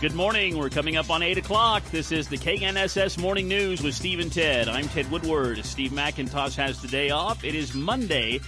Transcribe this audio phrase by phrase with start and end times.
[0.00, 0.56] Good morning.
[0.56, 1.82] We're coming up on 8 o'clock.
[1.90, 4.68] This is the KNSS Morning News with Steve and Ted.
[4.68, 5.64] I'm Ted Woodward.
[5.64, 7.42] Steve McIntosh has the day off.
[7.42, 8.38] It is Monday,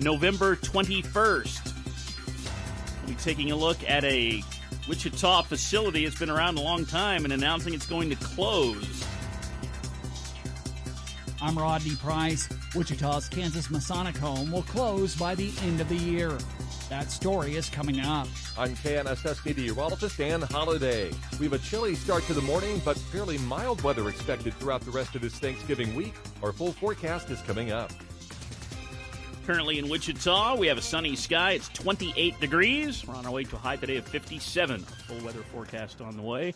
[0.00, 1.72] November 21st.
[3.02, 4.42] We'll be taking a look at a
[4.88, 6.06] Wichita facility.
[6.06, 9.04] It's been around a long time and announcing it's going to close.
[11.40, 12.48] I'm Rodney Price.
[12.74, 16.36] Wichita's Kansas Masonic Home will close by the end of the year.
[16.88, 18.28] That story is coming up.
[18.56, 21.10] On KNSS meteorologist Dan Holliday.
[21.40, 24.92] We have a chilly start to the morning, but fairly mild weather expected throughout the
[24.92, 26.14] rest of this Thanksgiving week.
[26.44, 27.90] Our full forecast is coming up.
[29.46, 31.52] Currently in Wichita, we have a sunny sky.
[31.52, 33.04] It's 28 degrees.
[33.04, 34.80] We're on our way to a high today of 57.
[34.80, 36.54] Full weather forecast on the way.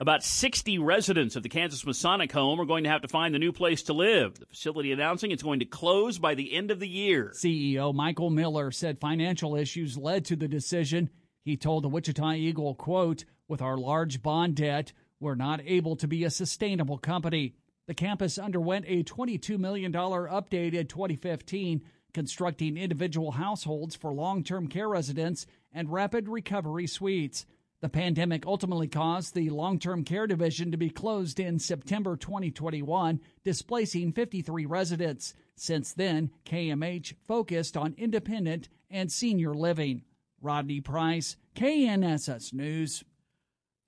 [0.00, 3.38] About 60 residents of the Kansas Masonic Home are going to have to find a
[3.38, 4.40] new place to live.
[4.40, 7.32] The facility announcing it's going to close by the end of the year.
[7.34, 11.10] CEO Michael Miller said financial issues led to the decision.
[11.44, 16.08] He told the Wichita Eagle, quote, with our large bond debt, we're not able to
[16.08, 17.56] be a sustainable company.
[17.86, 21.82] The campus underwent a $22 million update in 2015,
[22.14, 25.44] constructing individual households for long term care residents
[25.74, 27.44] and rapid recovery suites.
[27.80, 33.20] The pandemic ultimately caused the long term care division to be closed in September 2021,
[33.42, 35.34] displacing 53 residents.
[35.56, 40.02] Since then, KMH focused on independent and senior living.
[40.42, 43.04] Rodney Price, KNSS News.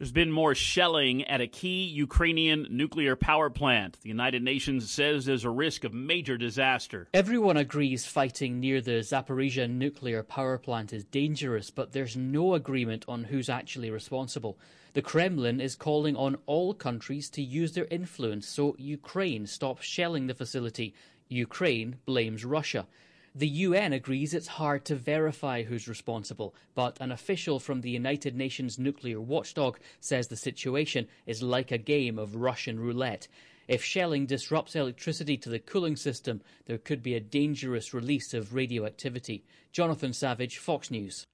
[0.02, 4.00] There's been more shelling at a key Ukrainian nuclear power plant.
[4.02, 7.06] The United Nations says there's a risk of major disaster.
[7.14, 13.04] Everyone agrees fighting near the Zaporizhia nuclear power plant is dangerous, but there's no agreement
[13.06, 14.58] on who's actually responsible.
[14.94, 20.26] The Kremlin is calling on all countries to use their influence so Ukraine stops shelling
[20.26, 20.94] the facility.
[21.28, 22.88] Ukraine blames Russia.
[23.34, 28.37] The UN agrees it's hard to verify who's responsible, but an official from the United
[28.37, 33.28] Nations nuclear watchdog says the situation is like a game of Russian roulette.
[33.69, 38.53] If shelling disrupts electricity to the cooling system, there could be a dangerous release of
[38.53, 39.44] radioactivity.
[39.72, 41.26] Jonathan Savage, Fox News.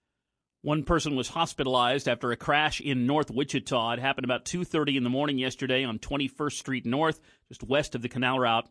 [0.63, 3.95] One person was hospitalized after a crash in North Wichita.
[3.95, 8.03] It happened about 2:30 in the morning yesterday on 21st Street North, just west of
[8.03, 8.69] the canal route.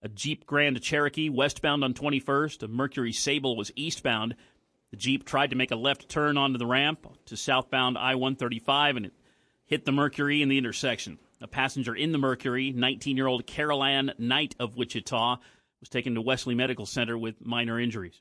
[0.00, 4.36] A Jeep Grand Cherokee westbound on 21st, a Mercury Sable was eastbound.
[4.92, 8.96] The Jeep tried to make a left turn onto the ramp to southbound I 135
[8.96, 9.12] and it
[9.66, 11.18] hit the Mercury in the intersection.
[11.40, 15.38] A passenger in the Mercury, 19 year old Carol Ann Knight of Wichita,
[15.80, 18.20] was taken to Wesley Medical Center with minor injuries.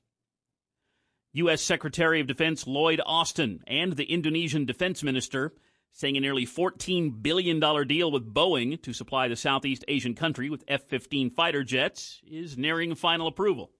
[1.33, 1.61] U.S.
[1.61, 5.53] Secretary of Defense Lloyd Austin and the Indonesian Defense Minister
[5.93, 10.63] saying a nearly $14 billion deal with Boeing to supply the Southeast Asian country with
[10.67, 13.71] F 15 fighter jets is nearing final approval.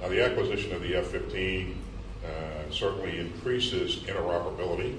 [0.00, 1.76] Now, the acquisition of the F 15
[2.24, 4.98] uh, certainly increases interoperability.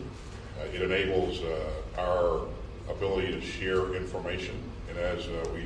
[0.59, 2.47] Uh, it enables uh, our
[2.89, 4.55] ability to share information,
[4.89, 5.63] and as uh, we,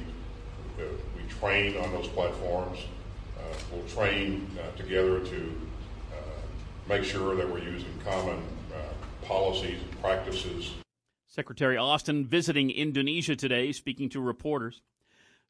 [0.84, 2.80] uh, we train on those platforms,
[3.38, 3.42] uh,
[3.72, 5.54] we'll train together to
[6.90, 8.42] make sure that we're using common
[9.31, 10.72] policies and practices.
[11.25, 14.81] Secretary Austin visiting Indonesia today, speaking to reporters.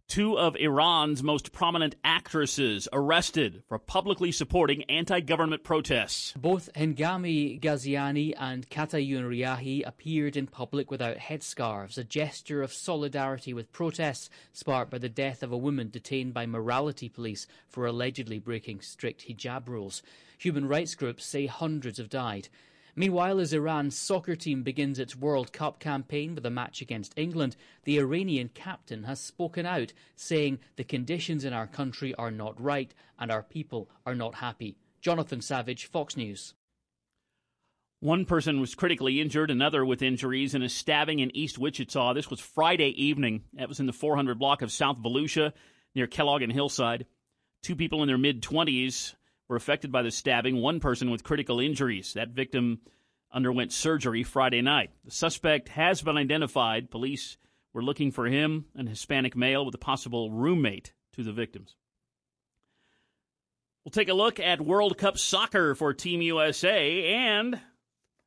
[0.08, 6.34] Two of Iran's most prominent actresses arrested for publicly supporting anti government protests.
[6.38, 13.52] Both Hengami Ghaziani and Katayun Riahi appeared in public without headscarves, a gesture of solidarity
[13.52, 18.38] with protests sparked by the death of a woman detained by morality police for allegedly
[18.38, 20.04] breaking strict hijab rules.
[20.38, 22.50] Human rights groups say hundreds have died.
[22.96, 27.56] Meanwhile, as Iran's soccer team begins its World Cup campaign with a match against England,
[27.84, 32.94] the Iranian captain has spoken out, saying the conditions in our country are not right
[33.18, 34.76] and our people are not happy.
[35.00, 36.54] Jonathan Savage, Fox News.
[38.02, 42.14] One person was critically injured, another with injuries in a stabbing in East Wichita.
[42.14, 43.44] This was Friday evening.
[43.54, 45.54] That was in the 400 block of South Volutsia
[45.94, 47.06] near Kellogg and Hillside.
[47.62, 49.14] Two people in their mid 20s
[49.52, 52.14] were affected by the stabbing, one person with critical injuries.
[52.14, 52.80] That victim
[53.34, 54.92] underwent surgery Friday night.
[55.04, 56.90] The suspect has been identified.
[56.90, 57.36] Police
[57.74, 61.76] were looking for him, an Hispanic male with a possible roommate to the victims.
[63.84, 67.60] We'll take a look at World Cup soccer for Team USA and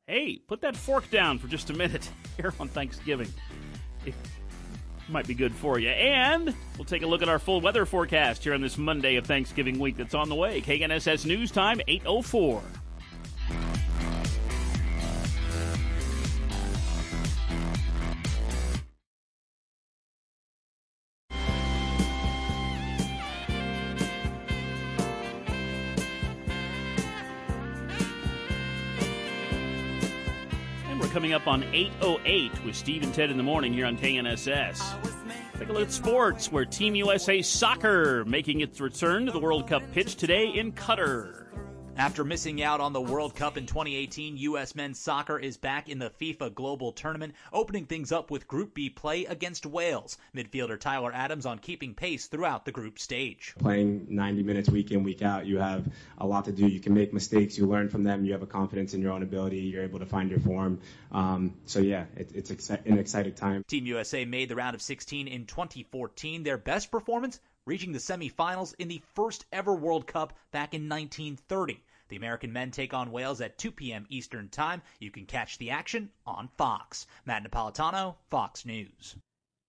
[0.05, 2.07] hey, put that fork down for just a minute
[2.37, 3.33] here on Thanksgiving
[5.09, 5.89] might be good for you.
[5.89, 9.25] And we'll take a look at our full weather forecast here on this Monday of
[9.25, 10.61] Thanksgiving week that's on the way.
[10.61, 12.61] KNSS News Time, 804.
[31.35, 34.81] Up on 808 with Steve and Ted in the morning here on KNSS.
[35.59, 39.67] Take a look at sports, where Team USA Soccer making its return to the World
[39.67, 41.44] Cup pitch today in Qatar.
[41.97, 44.75] After missing out on the World Cup in 2018, U.S.
[44.75, 48.89] men's soccer is back in the FIFA Global Tournament, opening things up with Group B
[48.89, 50.17] play against Wales.
[50.35, 53.55] Midfielder Tyler Adams on keeping pace throughout the group stage.
[53.59, 55.87] Playing 90 minutes week in, week out, you have
[56.17, 56.67] a lot to do.
[56.67, 59.23] You can make mistakes, you learn from them, you have a confidence in your own
[59.23, 60.81] ability, you're able to find your form.
[61.13, 63.63] Um, so, yeah, it, it's an exciting time.
[63.69, 66.43] Team USA made the round of 16 in 2014.
[66.43, 71.83] Their best performance reaching the semifinals in the first ever World Cup back in 1930.
[72.07, 74.05] The American men take on Wales at 2 p.m.
[74.09, 74.81] Eastern Time.
[74.99, 77.07] You can catch the action on Fox.
[77.25, 79.15] Matt Napolitano, Fox News.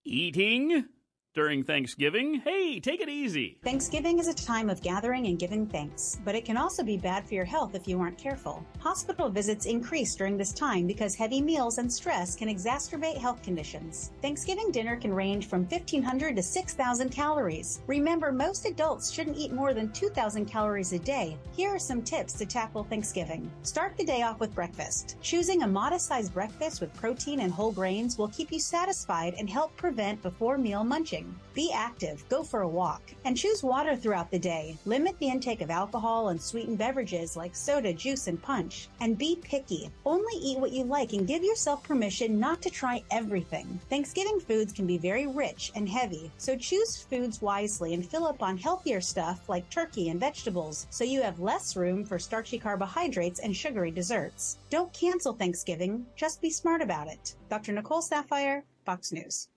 [0.05, 0.87] Eating
[1.37, 2.41] during Thanksgiving.
[2.41, 3.59] Hey, take it easy.
[3.63, 7.29] Thanksgiving is a time of gathering and giving thanks, but it can also be bad
[7.29, 8.65] for your health if you aren't careful.
[8.81, 14.13] Hospital visits increase during this time because heavy meals and stress can exacerbate health conditions.
[14.23, 17.81] Thanksgiving dinner can range from 1,500 to 6,000 calories.
[17.87, 21.37] Remember, most adults shouldn't eat more than 2,000 calories a day.
[21.55, 23.51] Here are some tips to tackle Thanksgiving.
[23.63, 25.17] Start the day off with breakfast.
[25.21, 29.51] Choosing a modest sized breakfast with protein and whole grains will keep you satisfied and
[29.51, 31.26] help prevent before meal munching.
[31.55, 34.77] Be active, go for a walk, and choose water throughout the day.
[34.85, 38.89] Limit the intake of alcohol and sweetened beverages like soda, juice, and punch.
[39.01, 39.91] And be picky.
[40.05, 43.81] Only eat what you like and give yourself permission not to try everything.
[43.89, 48.43] Thanksgiving foods can be very rich and heavy, so choose foods wisely and fill up
[48.43, 53.41] on healthier stuff like turkey and vegetables so you have less room for starchy carbohydrates
[53.41, 54.59] and sugary desserts.
[54.69, 57.35] Don't cancel Thanksgiving, just be smart about it.
[57.49, 57.73] Dr.
[57.73, 59.49] Nicole Saphier, Fox News.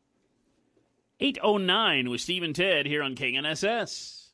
[1.22, 4.28] 809 with Steve and Ted here on KNSS.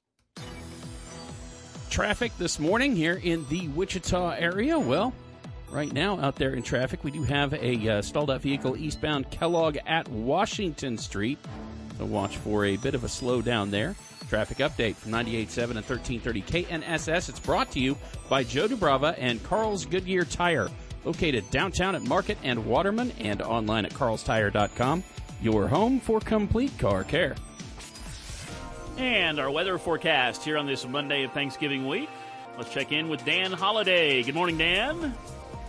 [1.89, 4.77] Traffic this morning here in the Wichita area.
[4.77, 5.11] Well,
[5.71, 9.31] right now out there in traffic, we do have a uh, stalled out vehicle eastbound
[9.31, 11.39] Kellogg at Washington Street.
[11.97, 13.95] So watch for a bit of a slowdown there.
[14.29, 17.29] Traffic update from 98.7 and 1330 KNSS.
[17.29, 17.97] It's brought to you
[18.29, 20.69] by Joe Dubrava and Carl's Goodyear Tire,
[21.03, 25.03] located downtown at Market and Waterman and online at carlstire.com
[25.45, 27.35] your home for complete car care.
[28.97, 32.09] And our weather forecast here on this Monday of Thanksgiving week.
[32.57, 34.23] Let's check in with Dan Holliday.
[34.23, 35.13] Good morning, Dan.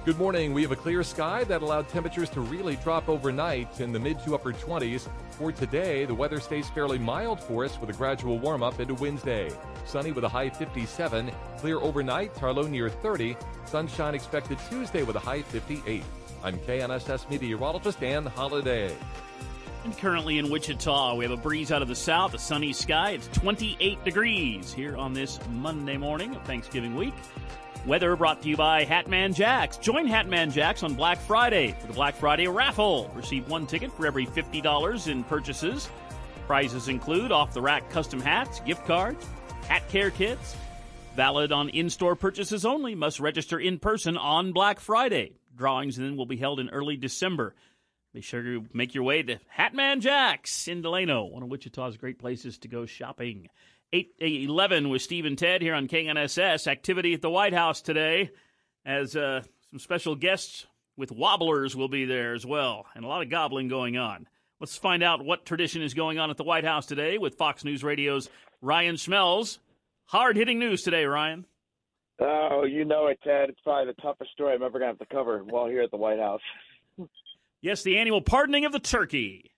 [0.07, 0.55] Good morning.
[0.55, 4.19] We have a clear sky that allowed temperatures to really drop overnight in the mid
[4.21, 5.11] to upper 20s.
[5.33, 8.95] For today, the weather stays fairly mild for us with a gradual warm up into
[8.95, 9.51] Wednesday.
[9.85, 15.17] Sunny with a high 57, clear overnight, our low near 30, sunshine expected Tuesday with
[15.17, 16.03] a high 58.
[16.43, 18.97] I'm KNSS meteorologist Dan Holliday.
[19.93, 23.13] Currently in Wichita, we have a breeze out of the south, a sunny sky.
[23.13, 27.15] It's 28 degrees here on this Monday morning of Thanksgiving week.
[27.87, 29.77] Weather brought to you by Hatman Jacks.
[29.77, 33.11] Join Hatman Jacks on Black Friday for the Black Friday raffle.
[33.15, 35.89] Receive one ticket for every $50 in purchases.
[36.47, 39.25] Prizes include off the rack custom hats, gift cards,
[39.69, 40.57] hat care kits.
[41.15, 42.95] Valid on in store purchases only.
[42.95, 45.37] Must register in person on Black Friday.
[45.55, 47.55] Drawings then will be held in early December.
[48.17, 52.19] Be sure to make your way to Hatman Jack's in Delano, one of Wichita's great
[52.19, 53.51] places to go shopping.
[53.93, 56.67] 811 with Steve and Ted here on KNSS.
[56.67, 58.31] Activity at the White House today
[58.87, 60.65] as uh, some special guests
[60.97, 64.27] with wobblers will be there as well, and a lot of gobbling going on.
[64.61, 67.65] Let's find out what tradition is going on at the White House today with Fox
[67.67, 68.31] News Radio's
[68.63, 69.59] Ryan Schmelz.
[70.07, 71.45] Hard hitting news today, Ryan.
[72.19, 73.51] Oh, you know it, Ted.
[73.51, 75.91] It's probably the toughest story I'm ever going to have to cover while here at
[75.91, 76.41] the White House.
[77.67, 79.51] yes, the annual pardoning of the turkey.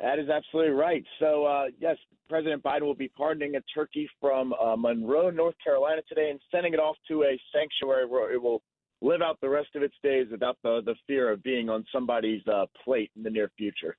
[0.00, 1.04] That is absolutely right.
[1.20, 1.96] So, uh, yes,
[2.28, 6.72] President Biden will be pardoning a turkey from uh, Monroe, North Carolina today and sending
[6.74, 8.62] it off to a sanctuary where it will
[9.02, 12.42] live out the rest of its days without the, the fear of being on somebody's
[12.46, 13.96] uh, plate in the near future.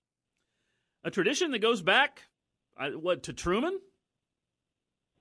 [1.03, 2.23] A tradition that goes back,
[2.79, 3.79] uh, what, to Truman?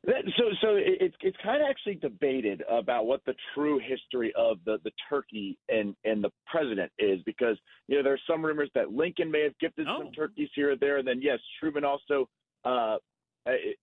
[0.07, 4.79] So, so it's it's kind of actually debated about what the true history of the
[4.85, 7.57] the turkey and and the president is, because
[7.89, 10.05] you know there's some rumors that Lincoln may have gifted oh.
[10.05, 12.29] some turkeys here or there, and then yes, Truman also.
[12.65, 12.97] Uh,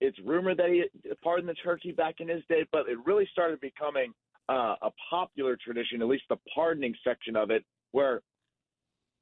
[0.01, 0.83] it's rumored that he
[1.23, 4.13] pardoned the turkey back in his day, but it really started becoming
[4.49, 7.63] uh, a popular tradition, at least the pardoning section of it,
[7.93, 8.21] where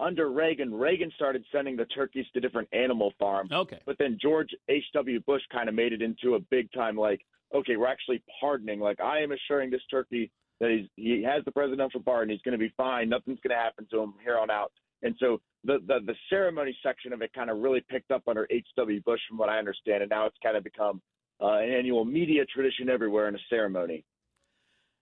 [0.01, 3.51] under Reagan, Reagan started sending the turkeys to different animal farms.
[3.51, 3.79] Okay.
[3.85, 5.21] But then George H.W.
[5.21, 7.21] Bush kind of made it into a big time, like,
[7.53, 8.79] okay, we're actually pardoning.
[8.79, 12.31] Like, I am assuring this turkey that he's, he has the presidential pardon.
[12.31, 13.09] He's going to be fine.
[13.09, 14.71] Nothing's going to happen to him here on out.
[15.03, 18.47] And so the, the, the ceremony section of it kind of really picked up under
[18.49, 19.01] H.W.
[19.01, 20.03] Bush, from what I understand.
[20.03, 21.01] And now it's kind of become
[21.41, 24.03] uh, an annual media tradition everywhere in a ceremony.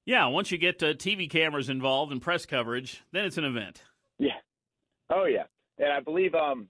[0.06, 3.84] Yeah, once you get uh, TV cameras involved and press coverage, then it's an event.
[5.09, 5.43] Oh yeah,
[5.77, 6.67] and I believe um,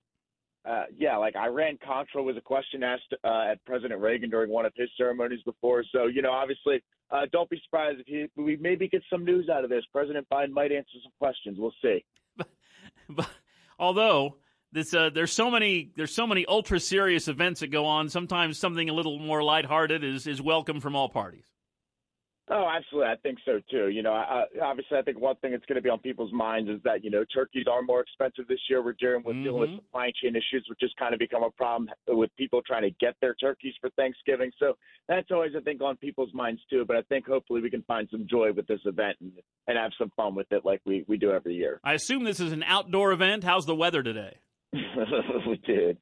[0.67, 4.65] uh, yeah, like Iran Contra was a question asked uh, at President Reagan during one
[4.65, 5.83] of his ceremonies before.
[5.91, 9.49] So you know, obviously, uh, don't be surprised if he, we maybe get some news
[9.49, 9.83] out of this.
[9.91, 11.57] President Biden might answer some questions.
[11.59, 12.03] We'll see.
[12.37, 12.47] But,
[13.09, 13.29] but
[13.77, 14.35] although
[14.71, 18.09] this, uh, there's so many there's so many ultra serious events that go on.
[18.09, 21.45] Sometimes something a little more lighthearted is is welcome from all parties.
[22.51, 23.11] Oh, absolutely.
[23.11, 23.89] I think so too.
[23.89, 26.67] You know, I, obviously, I think one thing that's going to be on people's minds
[26.69, 28.83] is that you know turkeys are more expensive this year.
[28.83, 29.43] We're dealing with mm-hmm.
[29.43, 32.81] dealing with supply chain issues, which has kind of become a problem with people trying
[32.83, 34.51] to get their turkeys for Thanksgiving.
[34.57, 34.73] So
[35.07, 36.85] that's always, I think, on people's minds too.
[36.87, 39.31] But I think hopefully we can find some joy with this event and,
[39.67, 41.79] and have some fun with it, like we we do every year.
[41.83, 43.43] I assume this is an outdoor event.
[43.43, 44.37] How's the weather today?
[45.47, 45.97] we did.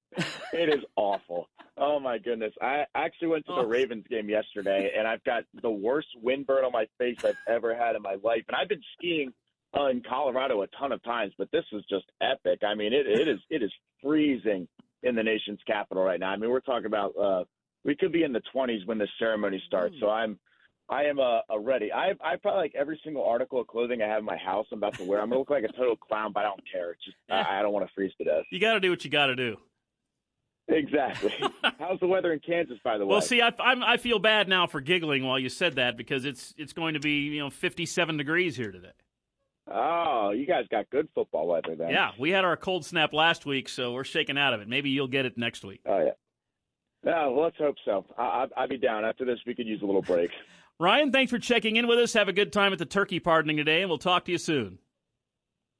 [0.53, 1.47] It is awful.
[1.77, 2.53] Oh my goodness!
[2.61, 3.65] I actually went to the oh.
[3.65, 7.95] Ravens game yesterday, and I've got the worst windburn on my face I've ever had
[7.95, 8.43] in my life.
[8.47, 9.31] And I've been skiing
[9.77, 12.61] uh, in Colorado a ton of times, but this is just epic.
[12.65, 13.71] I mean, it it is it is
[14.01, 14.67] freezing
[15.03, 16.31] in the nation's capital right now.
[16.31, 17.43] I mean, we're talking about uh,
[17.85, 19.95] we could be in the 20s when the ceremony starts.
[19.99, 20.39] So I'm
[20.89, 21.91] I am a, a ready.
[21.91, 24.67] I I probably like every single article of clothing I have in my house.
[24.71, 25.21] I'm about to wear.
[25.21, 26.91] I'm gonna look like a total clown, but I don't care.
[26.91, 28.43] It's just I, I don't want to freeze to death.
[28.51, 29.57] You got to do what you got to do.
[30.69, 31.33] Exactly.
[31.79, 33.11] How's the weather in Kansas, by the way?
[33.11, 36.25] Well, see, I, I'm, I feel bad now for giggling while you said that because
[36.25, 38.91] it's it's going to be you know 57 degrees here today.
[39.69, 41.89] Oh, you guys got good football weather then.
[41.89, 44.69] Yeah, we had our cold snap last week, so we're shaking out of it.
[44.69, 45.81] Maybe you'll get it next week.
[45.85, 46.11] Oh yeah.
[47.05, 48.05] Yeah, well, let's hope so.
[48.17, 49.05] I, I'd be down.
[49.05, 50.31] After this, we could use a little break.
[50.79, 52.13] Ryan, thanks for checking in with us.
[52.13, 54.77] Have a good time at the turkey pardoning today, and we'll talk to you soon.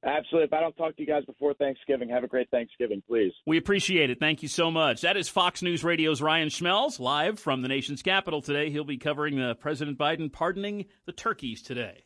[0.04, 0.46] Absolutely.
[0.46, 3.32] If I don't talk to you guys before Thanksgiving, have a great Thanksgiving, please.
[3.46, 4.20] We appreciate it.
[4.20, 5.00] Thank you so much.
[5.00, 8.70] That is Fox News Radio's Ryan Schmelz live from the nation's capital today.
[8.70, 12.04] He'll be covering the President Biden pardoning the turkeys today,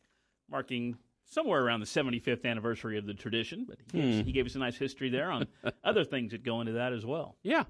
[0.50, 0.96] marking
[1.26, 3.66] somewhere around the 75th anniversary of the tradition.
[3.68, 4.26] But he, hmm.
[4.26, 5.46] he gave us a nice history there on
[5.84, 7.36] other things that go into that as well.
[7.42, 7.64] Yeah.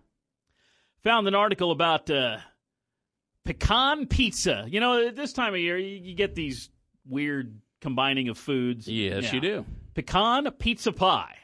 [1.03, 2.11] Found an article about.
[2.11, 2.39] Uh,
[3.45, 4.67] pecan pizza.
[4.69, 6.71] You know, at this time of year, you, you get these
[7.07, 8.89] weird combining of foods.
[8.89, 9.33] Yes, yeah.
[9.33, 9.67] you do.
[9.95, 11.37] Pecan pizza pie.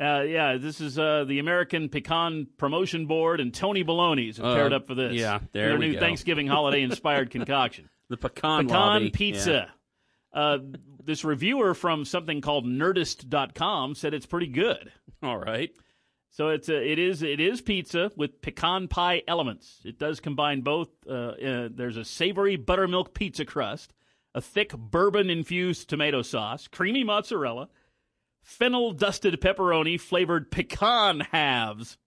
[0.00, 4.72] Uh, yeah, this is uh, the American Pecan Promotion Board and Tony Baloney's have paired
[4.72, 5.12] uh, up for this.
[5.12, 6.00] Yeah, there their new go.
[6.00, 7.88] Thanksgiving holiday inspired concoction.
[8.08, 9.10] The pecan pecan lobby.
[9.10, 9.70] pizza.
[10.34, 10.40] Yeah.
[10.40, 10.58] Uh,
[11.04, 14.90] this reviewer from something called Nerdist.com said it's pretty good.
[15.22, 15.70] All right.
[16.32, 19.80] So it's a, it is it is pizza with pecan pie elements.
[19.84, 20.88] It does combine both.
[21.06, 23.92] Uh, uh, there's a savory buttermilk pizza crust,
[24.34, 27.68] a thick bourbon infused tomato sauce, creamy mozzarella,
[28.42, 31.98] fennel dusted pepperoni flavored pecan halves.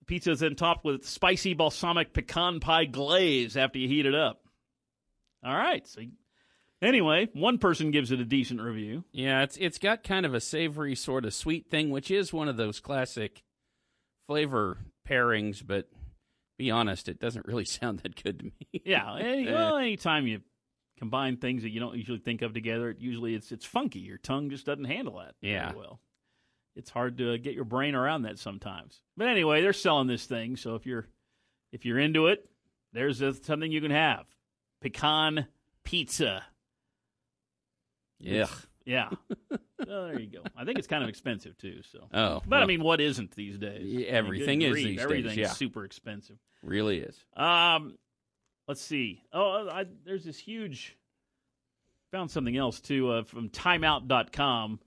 [0.00, 4.14] The pizza is then topped with spicy balsamic pecan pie glaze after you heat it
[4.14, 4.42] up.
[5.42, 6.02] All right, so
[6.80, 9.04] Anyway, one person gives it a decent review.
[9.12, 12.48] Yeah, it's it's got kind of a savory sort of sweet thing, which is one
[12.48, 13.42] of those classic
[14.28, 15.88] flavor pairings, but
[16.56, 18.82] be honest, it doesn't really sound that good to me.
[18.84, 20.40] yeah, any, eh, well, anytime you
[20.98, 22.90] combine things that you don't usually think of together.
[22.90, 24.00] it Usually, it's it's funky.
[24.00, 25.68] Your tongue just doesn't handle that Yeah.
[25.70, 26.00] very well.
[26.76, 29.00] It's hard to get your brain around that sometimes.
[29.16, 31.06] But anyway, they're selling this thing, so if you're
[31.72, 32.48] if you're into it,
[32.92, 34.26] there's something you can have:
[34.80, 35.48] pecan
[35.84, 36.44] pizza.
[38.18, 38.46] Yeah.
[38.84, 39.10] Yeah.
[39.50, 40.42] well, there you go.
[40.56, 41.80] I think it's kind of expensive too.
[41.92, 42.08] So.
[42.12, 43.82] Oh, But I mean, what isn't these days?
[43.84, 45.48] Yeah, I mean, everything is grief, these days, Everything's yeah.
[45.48, 46.38] super expensive.
[46.62, 47.16] Really is.
[47.36, 47.98] Um,
[48.66, 49.22] let's see.
[49.32, 50.96] Oh, I, there's this huge.
[52.12, 54.80] Found something else too uh, from Timeout.com.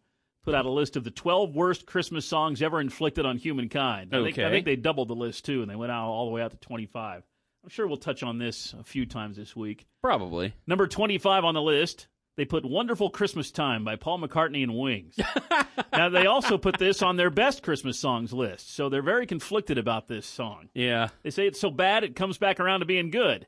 [0.44, 4.16] Put out a list of the 12 worst Christmas songs ever inflicted on humankind.
[4.16, 6.32] I think, I think they doubled the list too, and they went out all the
[6.32, 7.22] way out to 25.
[7.64, 9.86] I'm sure we'll touch on this a few times this week.
[10.02, 10.56] Probably.
[10.66, 12.08] Number 25 on the list,
[12.38, 15.16] they put Wonderful Christmas Time by Paul McCartney and Wings.
[15.94, 19.78] now, they also put this on their best Christmas songs list, so they're very conflicted
[19.78, 20.70] about this song.
[20.74, 21.10] Yeah.
[21.24, 23.48] They say it's so bad it comes back around to being good,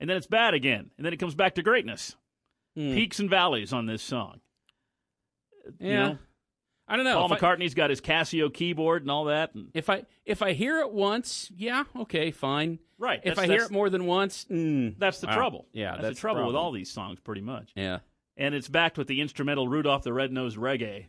[0.00, 2.16] and then it's bad again, and then it comes back to greatness.
[2.76, 2.94] Hmm.
[2.94, 4.40] Peaks and valleys on this song.
[5.78, 6.08] You Yeah.
[6.08, 6.18] know,
[6.88, 7.14] I don't know.
[7.14, 9.54] Paul If I- McCartney's got his Casio keyboard and all that.
[9.54, 12.78] And If I if I hear it once, yeah, okay, fine.
[12.98, 15.34] Right, If I hear it more than once, mm, that's the wow.
[15.36, 15.66] trouble.
[15.72, 17.70] Yeah, that's, that's the trouble with all these songs, pretty much.
[17.74, 17.98] Yeah.
[18.36, 21.06] And it's backed with the instrumental Rudolph the Red-Nosed Reggae,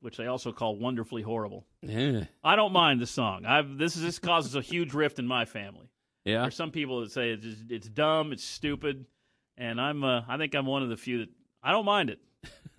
[0.00, 1.66] which they also call wonderfully horrible.
[1.82, 2.24] Yeah.
[2.42, 3.44] I don't mind the song.
[3.44, 5.90] I've this is this causes a huge rift in my family.
[6.24, 6.42] Yeah.
[6.42, 9.04] There's some people that say it's it's dumb, it's stupid,
[9.58, 11.28] and I'm uh, I think I'm one of the few that
[11.62, 12.18] I don't mind it.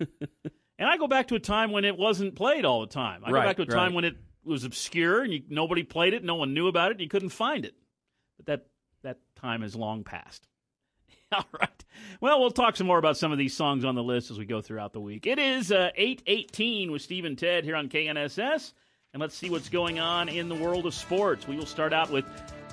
[0.78, 3.22] and I go back to a time when it wasn't played all the time.
[3.24, 3.94] I Right, go back to a time right.
[3.94, 7.00] when it was obscure and you, nobody played it, no one knew about it, and
[7.00, 7.74] you couldn't find it.
[8.36, 8.66] But that
[9.02, 10.48] that time is long passed.
[11.32, 11.84] All right.
[12.20, 14.44] Well, we'll talk some more about some of these songs on the list as we
[14.44, 15.26] go throughout the week.
[15.26, 18.72] It is uh, 818 with Steve and Ted here on KNSS.
[19.12, 21.48] And let's see what's going on in the world of sports.
[21.48, 22.24] We will start out with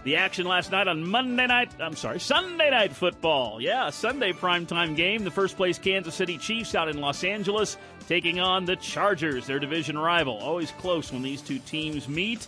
[0.03, 1.71] the action last night on Monday night.
[1.79, 3.61] I'm sorry, Sunday night football.
[3.61, 5.23] Yeah, Sunday primetime game.
[5.23, 9.59] The first place Kansas City Chiefs out in Los Angeles taking on the Chargers, their
[9.59, 10.37] division rival.
[10.37, 12.45] Always close when these two teams meet.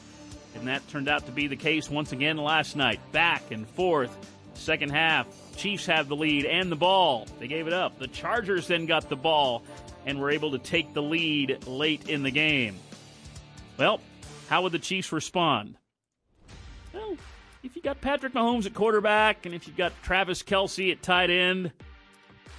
[0.56, 3.00] And that turned out to be the case once again last night.
[3.12, 4.16] Back and forth.
[4.56, 7.28] Second half, Chiefs have the lead and the ball.
[7.40, 7.98] They gave it up.
[8.00, 9.64] The Chargers then got the ball
[10.06, 12.78] and were able to take the lead late in the game.
[13.78, 14.00] Well,
[14.50, 15.76] how would the Chiefs respond?
[16.94, 17.18] Well,
[17.64, 21.30] if you got Patrick Mahomes at quarterback and if you've got Travis Kelce at tight
[21.30, 21.72] end,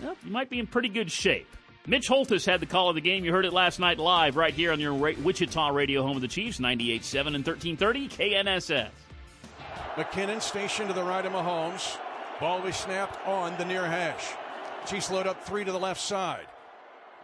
[0.02, 1.46] well, you might be in pretty good shape.
[1.86, 3.24] Mitch Holthus had the call of the game.
[3.24, 6.28] You heard it last night live right here on your Wichita radio home of the
[6.28, 8.88] Chiefs, 98.7 and 1330 KNSS.
[9.94, 11.96] McKinnon stationed to the right of Mahomes.
[12.40, 14.34] Ball was snapped on the near hash.
[14.86, 16.46] Chiefs load up three to the left side.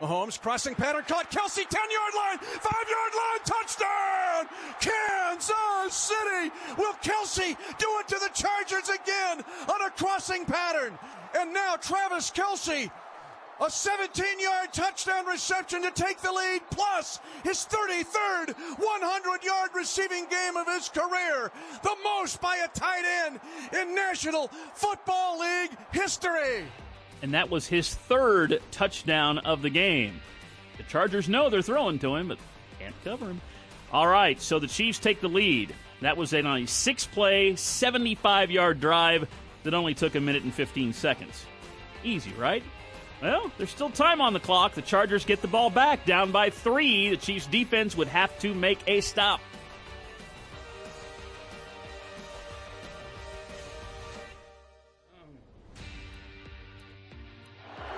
[0.01, 4.49] Mahomes crossing pattern caught Kelce 10 yard line, 5 yard line, touchdown!
[4.81, 6.51] Kansas City!
[6.79, 10.99] Will Kelce do it to the Chargers again on a crossing pattern?
[11.39, 12.91] And now Travis Kelce,
[13.61, 20.27] a 17 yard touchdown reception to take the lead, plus his 33rd 100 yard receiving
[20.27, 21.51] game of his career,
[21.83, 23.41] the most by a tight end
[23.81, 26.65] in National Football League history.
[27.23, 30.21] and that was his third touchdown of the game.
[30.77, 32.39] The Chargers know they're throwing to him, but
[32.81, 33.41] can't cover him.
[33.93, 35.75] All right, so the Chiefs take the lead.
[36.01, 39.29] That was a six play, 75 yard drive
[39.63, 41.45] that only took a minute and 15 seconds.
[42.03, 42.65] Easy, right?
[43.23, 44.75] Well, there's still time on the clock.
[44.75, 47.11] The Chargers get the ball back, down by three.
[47.11, 49.41] The Chiefs' defense would have to make a stop.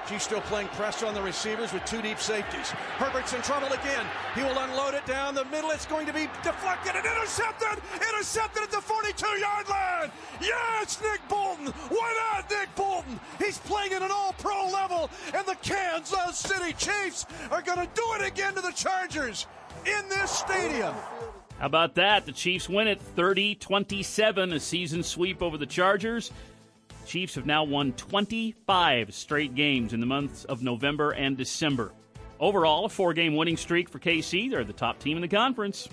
[0.09, 2.71] Chiefs still playing press on the receivers with two deep safeties.
[3.01, 4.05] Herbert's in trouble again.
[4.35, 5.71] He will unload it down the middle.
[5.71, 7.83] It's going to be deflected and intercepted.
[8.09, 10.11] Intercepted at the 42 yard line.
[10.41, 11.67] Yeah, it's Nick Bolton.
[11.89, 13.19] Why not Nick Bolton?
[13.39, 17.89] He's playing at an all pro level, and the Kansas City Chiefs are going to
[17.95, 19.47] do it again to the Chargers
[19.87, 20.95] in this stadium.
[21.59, 22.27] How about that?
[22.27, 26.31] The Chiefs win it 30 27, a season sweep over the Chargers.
[27.05, 31.93] Chiefs have now won 25 straight games in the months of November and December.
[32.41, 34.51] Overall, a four game winning streak for KC.
[34.51, 35.89] They're the top team in the conference.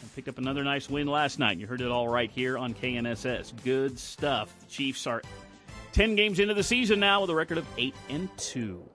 [0.00, 1.58] And picked up another nice win last night.
[1.58, 3.52] You heard it all right here on KNSS.
[3.64, 4.54] Good stuff.
[4.60, 5.22] The Chiefs are
[5.92, 8.88] 10 games into the season now with a record of 8 and 2.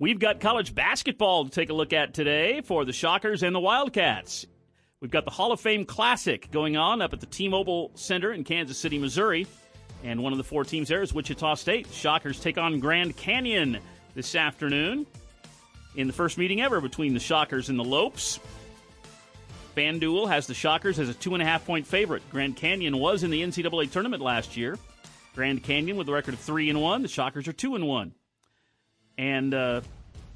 [0.00, 3.60] We've got college basketball to take a look at today for the Shockers and the
[3.60, 4.46] Wildcats.
[5.00, 8.44] We've got the Hall of Fame Classic going on up at the T-Mobile Center in
[8.44, 9.46] Kansas City, Missouri.
[10.04, 11.88] And one of the four teams there is Wichita State.
[11.92, 13.78] Shockers take on Grand Canyon
[14.14, 15.06] this afternoon
[15.96, 18.38] in the first meeting ever between the Shockers and the Lopes.
[19.76, 22.22] FanDuel has the Shockers as a two and a half point favorite.
[22.30, 24.78] Grand Canyon was in the NCAA tournament last year.
[25.34, 27.02] Grand Canyon with a record of three and one.
[27.02, 28.12] The Shockers are two and one.
[29.16, 29.80] And uh,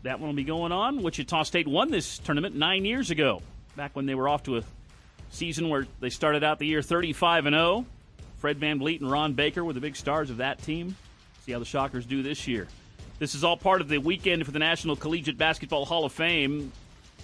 [0.02, 1.02] that one will be going on.
[1.02, 3.42] Wichita State won this tournament nine years ago,
[3.76, 4.62] back when they were off to a
[5.30, 7.86] season where they started out the year 35 and 0.
[8.42, 10.96] Fred Van VanVleet and Ron Baker were the big stars of that team.
[11.46, 12.66] See how the Shockers do this year.
[13.20, 16.72] This is all part of the weekend for the National Collegiate Basketball Hall of Fame,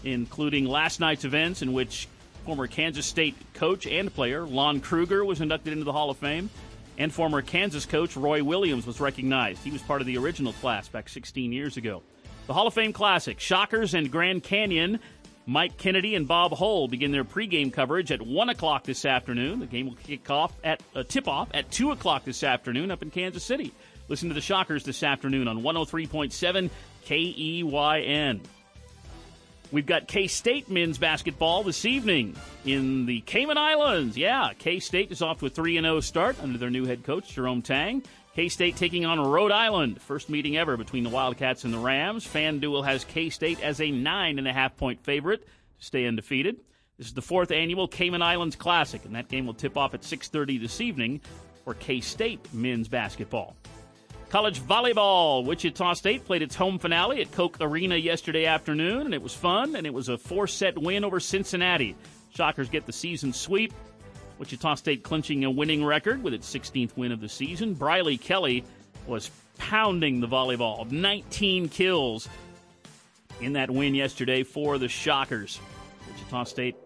[0.05, 2.07] including last night's events in which
[2.47, 6.51] former Kansas State coach and player Lon Kruger was inducted into the Hall of Fame,
[6.99, 9.65] and former Kansas coach Roy Williams was recognized.
[9.65, 12.01] He was part of the original class back 16 years ago.
[12.47, 15.01] The Hall of Fame Classic, Shockers and Grand Canyon.
[15.49, 19.61] Mike Kennedy and Bob Hull begin their pregame coverage at 1 o'clock this afternoon.
[19.61, 22.91] The game will kick off at a uh, tip off at 2 o'clock this afternoon
[22.91, 23.73] up in Kansas City.
[24.09, 26.69] Listen to the Shockers this afternoon on 103.7
[27.07, 28.41] KEYN.
[29.73, 34.19] We've got K State men's basketball this evening in the Cayman Islands.
[34.19, 37.33] Yeah, K State is off to a 3 0 start under their new head coach,
[37.33, 38.03] Jerome Tang.
[38.39, 40.01] K State taking on Rhode Island.
[40.01, 42.25] First meeting ever between the Wildcats and the Rams.
[42.25, 46.61] FanDuel has K State as a 9.5 point favorite to stay undefeated.
[46.99, 50.03] This is the fourth annual Cayman Islands Classic, and that game will tip off at
[50.03, 51.21] 6.30 this evening
[51.65, 53.57] for K State men's basketball.
[54.29, 55.45] College volleyball.
[55.45, 59.75] Wichita State played its home finale at Koch Arena yesterday afternoon, and it was fun,
[59.75, 61.97] and it was a four set win over Cincinnati.
[62.37, 63.75] Shockers get the season sweep.
[64.39, 67.75] Wichita State clinching a winning record with its 16th win of the season.
[67.75, 68.65] Briley Kelly
[69.07, 72.29] was pounding the volleyball, 19 kills
[73.41, 75.61] in that win yesterday for the Shockers.
[76.07, 76.77] Wichita State,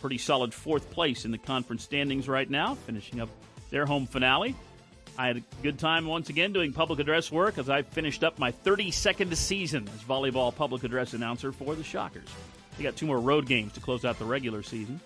[0.00, 3.28] pretty solid fourth place in the conference standings right now, finishing up
[3.70, 4.54] their home finale.
[5.18, 8.38] I had a good time once again doing public address work as I finished up
[8.38, 12.28] my 32nd season as volleyball public address announcer for the Shockers.
[12.78, 15.00] We got two more road games to close out the regular season.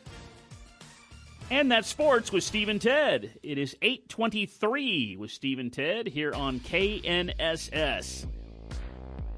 [1.51, 3.39] And that's sports with Steve and Ted.
[3.43, 8.27] It is 823 with Steve and Ted here on KNSS.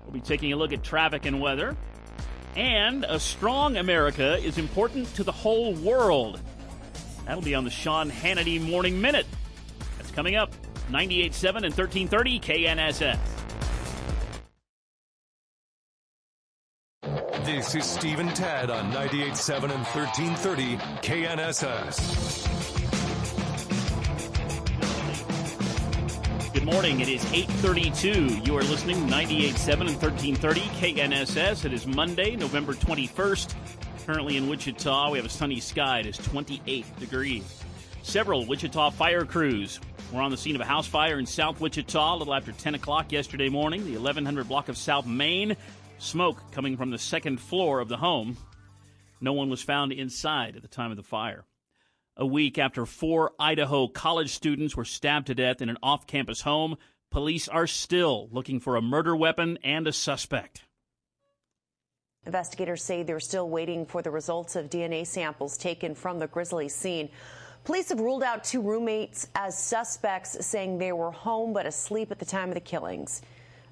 [0.05, 1.77] We'll be taking a look at traffic and weather.
[2.55, 6.40] And a strong America is important to the whole world.
[7.27, 9.27] That'll be on the Sean Hannity Morning Minute.
[9.99, 10.53] That's coming up.
[10.90, 13.36] 98.7 and 1330 KNSS.
[17.67, 22.15] This is Stephen Tad on 98.7 and 1330 KNSS.
[26.55, 27.01] Good morning.
[27.01, 28.43] It is 832.
[28.45, 31.65] You are listening to 98.7 and 1330 KNSS.
[31.65, 33.57] It is Monday, November 21st.
[34.07, 35.99] Currently in Wichita, we have a sunny sky.
[35.99, 37.65] It is 28 degrees.
[38.03, 39.81] Several Wichita fire crews
[40.13, 42.77] were on the scene of a house fire in South Wichita a little after 10
[42.77, 43.85] o'clock yesterday morning.
[43.85, 45.57] The 1100 block of South Main.
[45.99, 48.37] Smoke coming from the second floor of the home.
[49.21, 51.45] No one was found inside at the time of the fire.
[52.19, 56.43] A week after four Idaho college students were stabbed to death in an off campus
[56.43, 56.77] home,
[57.11, 60.63] police are still looking for a murder weapon and a suspect.
[62.27, 66.69] Investigators say they're still waiting for the results of DNA samples taken from the grisly
[66.69, 67.09] scene.
[67.65, 72.19] Police have ruled out two roommates as suspects, saying they were home but asleep at
[72.19, 73.23] the time of the killings.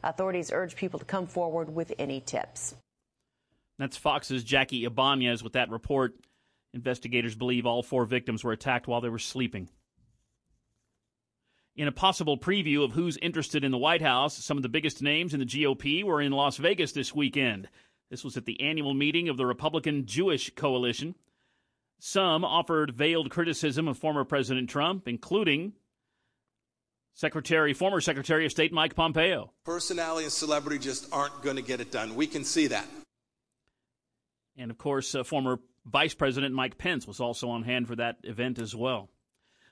[0.04, 2.74] Authorities urge people to come forward with any tips.
[3.78, 6.14] That's Fox's Jackie Ibanez with that report.
[6.74, 9.68] Investigators believe all four victims were attacked while they were sleeping.
[11.74, 15.02] In a possible preview of who's interested in the White House, some of the biggest
[15.02, 17.68] names in the GOP were in Las Vegas this weekend.
[18.10, 21.16] This was at the annual meeting of the Republican Jewish Coalition.
[21.98, 25.72] Some offered veiled criticism of former President Trump, including
[27.14, 29.52] Secretary, former Secretary of State Mike Pompeo.
[29.64, 32.16] Personality and celebrity just aren't going to get it done.
[32.16, 32.86] We can see that.
[34.56, 38.16] And of course, uh, former Vice President Mike Pence was also on hand for that
[38.24, 39.10] event as well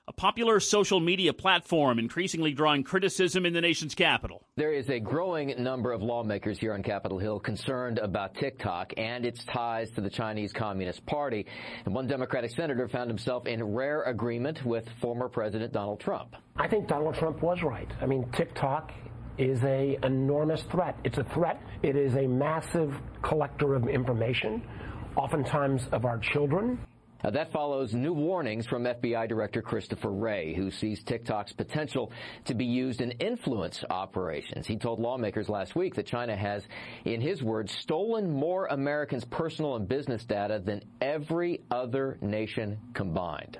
[0.05, 4.45] a popular social media platform increasingly drawing criticism in the nation's capital.
[4.57, 9.25] There is a growing number of lawmakers here on Capitol Hill concerned about TikTok and
[9.25, 11.45] its ties to the Chinese Communist Party.
[11.85, 16.35] And one Democratic senator found himself in rare agreement with former President Donald Trump.
[16.57, 17.89] I think Donald Trump was right.
[18.01, 18.91] I mean, TikTok
[19.37, 20.97] is a enormous threat.
[21.05, 21.61] It's a threat.
[21.81, 24.67] It is a massive collector of information,
[25.15, 26.77] oftentimes of our children.
[27.23, 32.11] Uh, that follows new warnings from FBI Director Christopher Wray, who sees TikTok's potential
[32.45, 34.67] to be used in influence operations.
[34.67, 36.67] He told lawmakers last week that China has,
[37.05, 43.57] in his words, stolen more Americans' personal and business data than every other nation combined.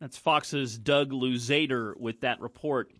[0.00, 2.90] That's Fox's Doug Luzader with that report.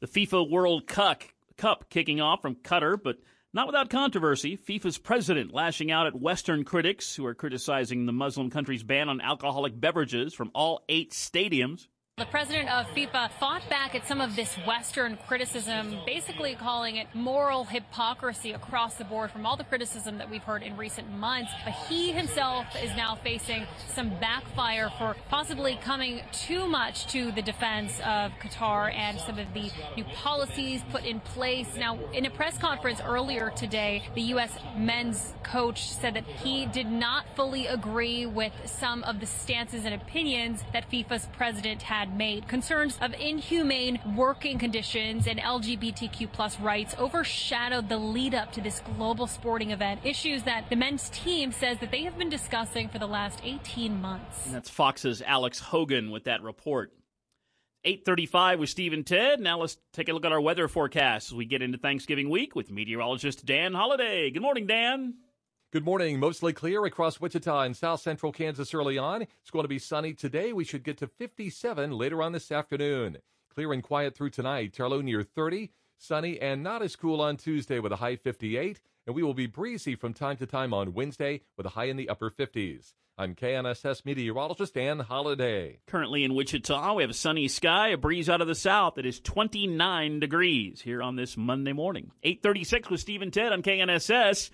[0.00, 1.22] The FIFA World Cup,
[1.56, 3.16] Cup kicking off from Qatar, but
[3.52, 8.48] not without controversy, FIFA's president lashing out at Western critics who are criticizing the Muslim
[8.50, 11.88] country's ban on alcoholic beverages from all eight stadiums.
[12.20, 17.06] The president of FIFA fought back at some of this Western criticism, basically calling it
[17.14, 21.50] moral hypocrisy across the board from all the criticism that we've heard in recent months.
[21.64, 27.40] But he himself is now facing some backfire for possibly coming too much to the
[27.40, 31.74] defense of Qatar and some of the new policies put in place.
[31.78, 34.52] Now, in a press conference earlier today, the U.S.
[34.76, 39.94] men's coach said that he did not fully agree with some of the stances and
[39.94, 42.48] opinions that FIFA's president had made.
[42.48, 48.80] Concerns of inhumane working conditions and LGBTQ plus rights overshadowed the lead up to this
[48.96, 52.98] global sporting event, issues that the men's team says that they have been discussing for
[52.98, 54.46] the last 18 months.
[54.46, 56.92] And that's Fox's Alex Hogan with that report.
[57.84, 59.40] 835 with Steve and Ted.
[59.40, 62.54] Now let's take a look at our weather forecast as we get into Thanksgiving week
[62.54, 64.30] with meteorologist Dan Holliday.
[64.30, 65.14] Good morning, Dan.
[65.72, 66.18] Good morning.
[66.18, 69.22] Mostly clear across Wichita and south central Kansas early on.
[69.22, 70.52] It's going to be sunny today.
[70.52, 73.18] We should get to 57 later on this afternoon.
[73.54, 74.74] Clear and quiet through tonight.
[74.76, 75.70] Turlow near 30.
[75.96, 78.80] Sunny and not as cool on Tuesday with a high 58.
[79.06, 81.96] And we will be breezy from time to time on Wednesday with a high in
[81.96, 82.94] the upper 50s.
[83.16, 85.78] I'm KNSS meteorologist Dan Holliday.
[85.86, 88.98] Currently in Wichita, we have a sunny sky, a breeze out of the south.
[88.98, 92.10] It is 29 degrees here on this Monday morning.
[92.24, 94.50] 836 with Steve and Ted on KNSS.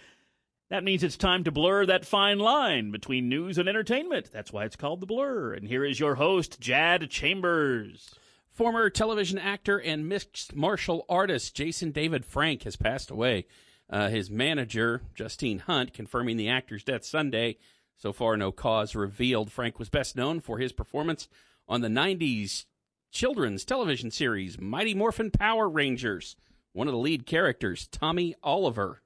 [0.68, 4.30] That means it's time to blur that fine line between news and entertainment.
[4.32, 5.52] That's why it's called The Blur.
[5.54, 8.16] And here is your host, Jad Chambers.
[8.50, 13.46] Former television actor and mixed martial artist Jason David Frank has passed away.
[13.88, 17.58] Uh, his manager, Justine Hunt, confirming the actor's death Sunday.
[17.96, 19.52] So far, no cause revealed.
[19.52, 21.28] Frank was best known for his performance
[21.68, 22.64] on the 90s
[23.12, 26.34] children's television series Mighty Morphin Power Rangers.
[26.72, 29.00] One of the lead characters, Tommy Oliver.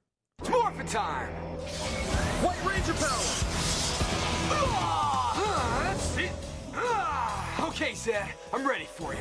[0.81, 1.29] It's time!
[2.41, 3.09] White Ranger power!
[4.51, 6.31] Ah, that's it!
[6.73, 9.19] Ah, okay, Zedd, I'm ready for you.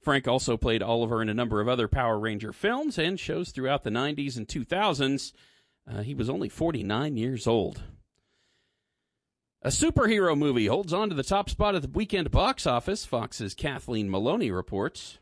[0.00, 3.82] Frank also played Oliver in a number of other Power Ranger films and shows throughout
[3.82, 5.32] the 90s and 2000s.
[5.90, 7.82] Uh, he was only 49 years old.
[9.62, 13.52] A superhero movie holds on to the top spot at the weekend box office, Fox's
[13.52, 15.18] Kathleen Maloney reports.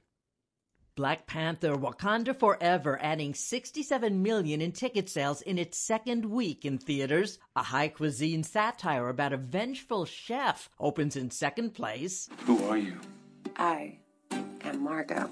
[0.99, 6.77] Black Panther Wakanda Forever adding 67 million in ticket sales in its second week in
[6.77, 7.39] theaters.
[7.55, 12.29] A high cuisine satire about a vengeful chef opens in second place.
[12.47, 12.99] Who are you?
[13.57, 13.99] I
[14.63, 15.31] am Margot.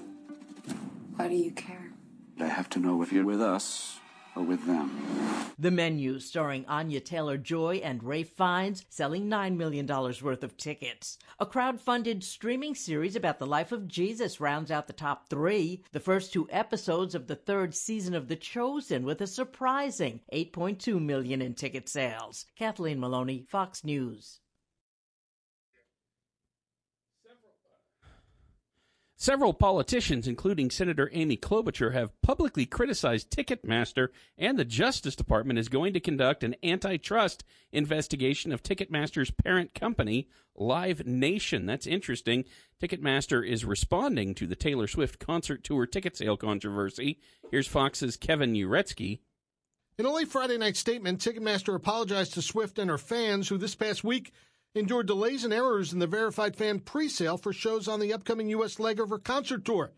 [1.17, 1.91] Why do you care?
[2.39, 3.99] I have to know if you're with us
[4.41, 5.07] with them.
[5.59, 11.17] The menu, starring Anya Taylor Joy and Ralph Fiennes, selling $9 million worth of tickets.
[11.39, 15.83] A crowd funded streaming series about the life of Jesus rounds out the top three.
[15.93, 21.01] The first two episodes of the third season of The Chosen with a surprising 8.2
[21.01, 22.45] million in ticket sales.
[22.55, 24.39] Kathleen Maloney, Fox News.
[29.19, 35.69] Several politicians, including Senator Amy Klobuchar, have publicly criticized Ticketmaster, and the Justice Department is
[35.69, 41.65] going to conduct an antitrust investigation of Ticketmaster's parent company, Live Nation.
[41.65, 42.45] That's interesting.
[42.79, 47.19] Ticketmaster is responding to the Taylor Swift concert tour ticket sale controversy.
[47.49, 49.21] Here's Fox's Kevin Uretsky.
[49.97, 53.73] In a late Friday night statement, Ticketmaster apologized to Swift and her fans, who this
[53.73, 54.31] past week
[54.75, 58.79] endured delays and errors in the verified fan presale for shows on the upcoming U.S.
[58.79, 59.91] leg of her concert tour.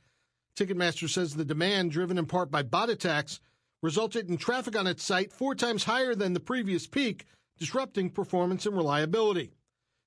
[0.55, 3.39] Ticketmaster says the demand, driven in part by bot attacks,
[3.81, 7.25] resulted in traffic on its site four times higher than the previous peak,
[7.57, 9.51] disrupting performance and reliability.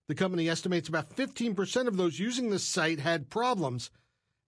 [0.08, 3.90] The company estimates about 15% of those using the site had problems.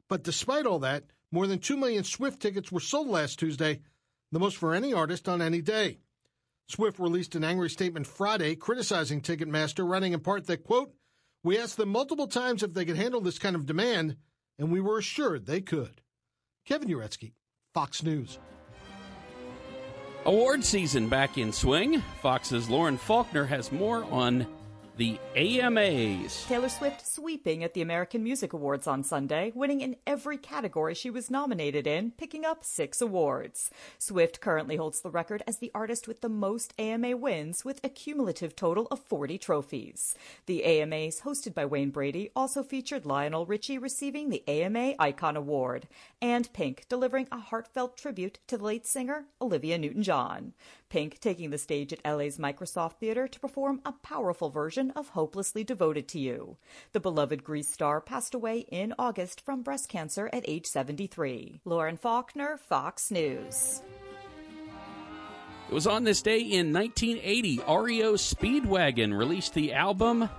[0.09, 3.81] But despite all that, more than 2 million Swift tickets were sold last Tuesday,
[4.31, 5.99] the most for any artist on any day.
[6.69, 10.95] Swift released an angry statement Friday criticizing Ticketmaster, writing in part that, quote,
[11.43, 14.17] We asked them multiple times if they could handle this kind of demand,
[14.59, 16.01] and we were assured they could.
[16.65, 17.33] Kevin Uretsky,
[17.75, 18.39] Fox News.
[20.25, 22.03] Award season back in swing.
[22.23, 24.47] Fox's Lauren Faulkner has more on
[24.97, 26.45] the AMAs.
[26.47, 31.11] Taylor Swift sweeping at the American Music Awards on Sunday, winning in every category she
[31.11, 33.71] was nominated in, picking up six awards.
[33.99, 37.89] Swift currently holds the record as the artist with the most AMA wins, with a
[37.89, 40.15] cumulative total of 40 trophies.
[40.47, 45.89] The AMAs, hosted by Wayne Brady, also featured Lionel Richie receiving the AMA Icon Award,
[46.25, 50.55] and Pink delivering a heartfelt tribute to the late singer Olivia Newton John.
[50.89, 55.65] Pink taking the stage at LA's Microsoft Theater to perform a powerful version of Hopelessly
[55.65, 56.57] Devoted to You.
[56.93, 61.61] The beloved Grease star passed away in August from breast cancer at age 73.
[61.67, 63.83] Lauren Faulkner, Fox News.
[65.69, 70.31] It was on this day in 1980, REO Speedwagon released the album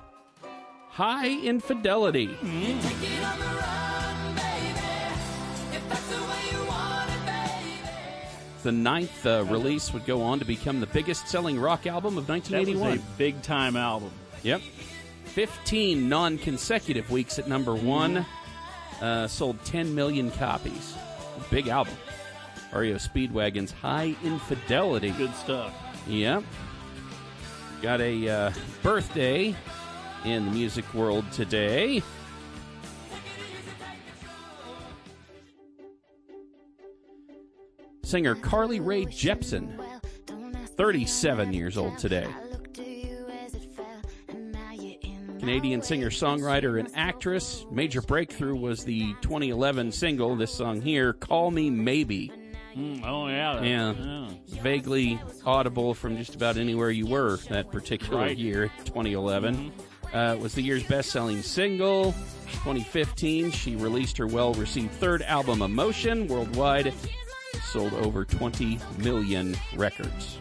[0.89, 2.29] Hi Infidelity.
[2.41, 3.54] Mm.
[8.65, 12.25] The ninth uh, release would go on to become the biggest selling rock album of
[12.25, 12.97] That was 1981.
[12.97, 14.09] a big time album.
[14.41, 14.59] Yep.
[15.25, 18.25] 15 non consecutive weeks at number one.
[18.99, 20.95] Uh, sold 10 million copies.
[21.51, 21.93] Big album.
[22.73, 25.11] REO Speedwagon's Hi Infidelity.
[25.11, 25.71] Good stuff.
[26.07, 26.43] Yep.
[27.83, 28.51] Got a uh,
[28.81, 29.55] birthday
[30.23, 32.01] in the music world today.
[38.05, 39.79] Singer Carly Rae Jepsen,
[40.77, 42.27] 37 years old today.
[45.39, 47.65] Canadian singer songwriter and actress.
[47.71, 52.31] Major breakthrough was the 2011 single, this song here, Call Me Maybe.
[52.75, 53.53] Mm, oh, yeah.
[53.55, 54.27] that- Yeah.
[54.61, 58.37] Vaguely audible from just about anywhere you were that particular Right.
[58.37, 59.71] year, 2011.
[60.13, 62.13] Uh, it was the year's best selling single.
[62.63, 66.93] 2015, she released her well received third album, Emotion, worldwide.
[67.75, 70.37] Sold over 20 million records.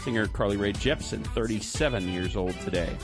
[0.00, 2.94] Singer Carly Rae Jepsen, 37 years old today.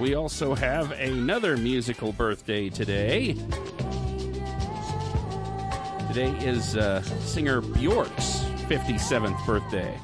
[0.00, 3.34] We also have another musical birthday today.
[6.08, 9.96] Today is uh, singer Bjork's 57th birthday.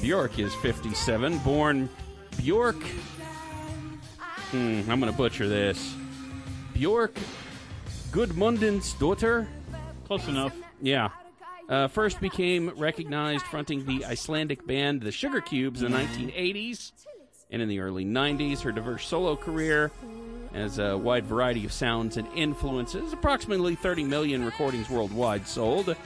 [0.00, 1.88] Bjork is 57, born
[2.36, 2.80] Bjork.
[4.52, 5.92] Hmm, I'm going to butcher this.
[6.72, 7.18] Bjork
[8.12, 9.48] Gudmundens daughter.
[10.04, 10.54] Close enough.
[10.80, 11.10] Yeah.
[11.68, 16.92] Uh, first became recognized fronting the Icelandic band the Sugarcubes in the 1980s.
[17.50, 19.90] And in the early 90s, her diverse solo career
[20.52, 23.12] has a wide variety of sounds and influences.
[23.12, 25.96] Approximately 30 million recordings worldwide sold.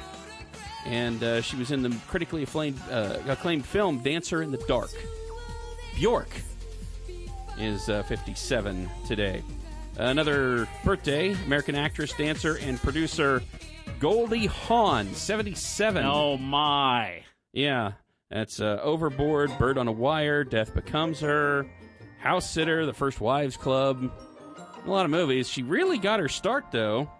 [0.87, 4.91] And uh, she was in the critically acclaimed, uh, acclaimed film Dancer in the Dark.
[5.97, 6.31] Bjork
[7.59, 9.43] is uh, 57 today.
[9.97, 13.43] Another birthday, American actress, dancer, and producer
[13.99, 16.05] Goldie Hawn, 77.
[16.07, 17.23] Oh, my.
[17.53, 17.93] Yeah,
[18.31, 21.67] that's uh, Overboard, Bird on a Wire, Death Becomes Her,
[22.21, 24.11] House Sitter, The First Wives Club.
[24.87, 25.49] A lot of movies.
[25.49, 27.11] She really got her start, though.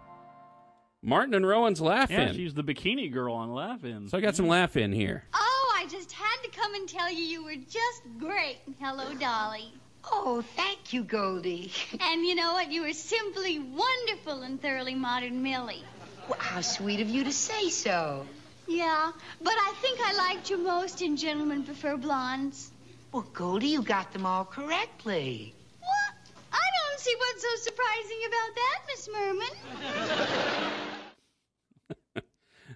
[1.01, 2.35] Martin and Rowan's Laugh Yeah, In.
[2.35, 4.07] she's the bikini girl on Laugh-In.
[4.09, 5.23] So I got some Laugh In here.
[5.33, 8.57] Oh, I just had to come and tell you you were just great.
[8.79, 9.73] Hello, Dolly.
[10.11, 11.71] Oh, thank you, Goldie.
[12.01, 12.71] And you know what?
[12.71, 15.83] You were simply wonderful and thoroughly modern Millie.
[16.29, 18.25] Well, how sweet of you to say so.
[18.67, 19.11] Yeah,
[19.41, 22.71] but I think I liked you most in Gentlemen Prefer Blondes.
[23.11, 25.55] Well, Goldie, you got them all correctly.
[25.79, 26.13] What?
[26.53, 30.73] I don't see what's so surprising about that, Miss Merman.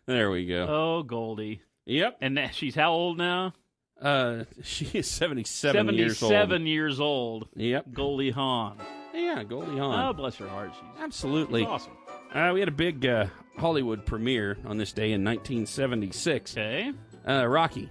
[0.06, 0.68] There we go.
[0.70, 1.62] Oh, Goldie.
[1.86, 2.18] Yep.
[2.20, 3.54] And that- she's how old now?
[4.02, 6.30] Uh, she is 77, years old.
[6.32, 7.48] 77 years old.
[7.56, 7.86] Yep.
[7.94, 8.80] Goldie Hawn.
[9.14, 10.04] Yeah, Goldie Hawn.
[10.10, 10.72] Oh, bless her heart.
[10.74, 11.62] She's Absolutely.
[11.62, 11.94] she's awesome.
[12.34, 16.54] Uh, we had a big uh, Hollywood premiere on this day in 1976.
[16.54, 16.92] Okay.
[17.28, 17.90] Uh, Rocky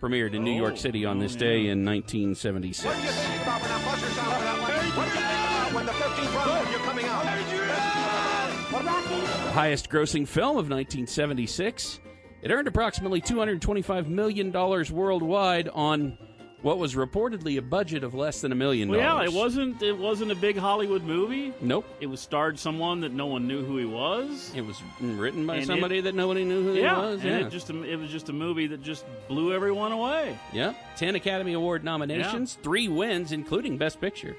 [0.00, 2.94] premiered in New York Oh, City on this oh, day in 1976.
[5.74, 7.24] When the 13th round, you're coming out.
[9.52, 12.00] Highest grossing film of 1976.
[12.42, 16.16] It earned approximately $225 million worldwide on
[16.62, 19.30] what was reportedly a budget of less than a million Well, dollars.
[19.30, 19.80] yeah, it wasn't.
[19.82, 21.52] It wasn't a big Hollywood movie.
[21.60, 21.86] Nope.
[22.00, 24.52] It was starred someone that no one knew who he was.
[24.56, 27.20] It was written by And somebody it- that nobody knew who yeah, he was.
[27.24, 27.46] and Yeah.
[27.46, 30.36] it just it was just a movie that just blew everyone away.
[30.52, 30.76] Yep.
[30.96, 34.34] 10 Academy Award nominations, three wins, including Best Picture.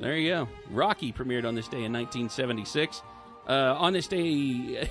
[0.00, 0.48] There you go.
[0.70, 3.02] Rocky premiered on this day in 1976.
[3.48, 4.20] Uh, on this day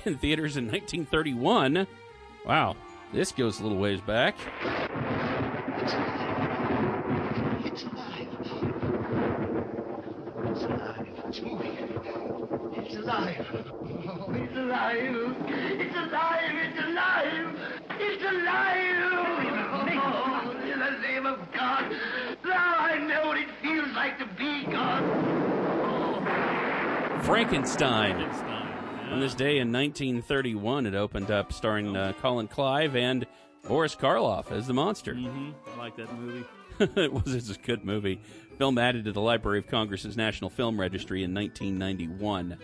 [0.04, 1.86] in theaters in 1931.
[2.46, 2.76] Wow,
[3.12, 4.34] this goes a little ways back.
[7.64, 8.28] It's alive.
[10.44, 11.08] It's alive.
[11.28, 11.76] It's moving.
[12.76, 13.72] It's alive.
[14.08, 15.36] Oh, it's alive.
[15.48, 16.54] It's alive.
[16.54, 17.56] It's alive.
[18.00, 19.02] It's alive.
[19.14, 21.92] Oh, in the name of God.
[22.44, 25.02] Now I know what it feels like to be God.
[27.24, 28.20] Frankenstein.
[29.10, 33.26] On this day in 1931, it opened up starring uh, Colin Clive and
[33.68, 35.14] Boris Karloff as the monster.
[35.14, 35.50] Mm-hmm.
[35.74, 36.44] I like that movie.
[36.80, 38.20] it was it's a good movie.
[38.58, 42.58] Film added to the Library of Congress's National Film Registry in 1991.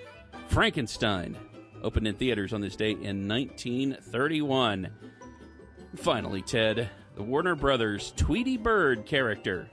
[0.48, 1.36] Frankenstein
[1.82, 4.90] opened in theaters on this date in 1931.
[5.96, 9.68] Finally, Ted, the Warner Brothers Tweety Bird character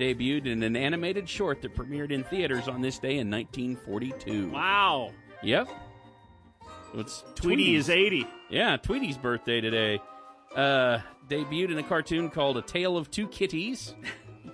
[0.00, 4.50] debuted in an animated short that premiered in theaters on this day in 1942.
[4.50, 5.12] Wow.
[5.42, 5.68] Yep.
[6.94, 8.26] It's Tweety is 80.
[8.48, 10.00] Yeah, Tweety's birthday today.
[10.54, 13.94] Uh, debuted in a cartoon called A Tale of Two Kitties.